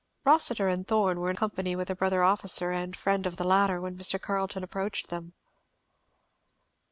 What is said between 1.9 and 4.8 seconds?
a brother officer and friend of the latter when Mr. Carleton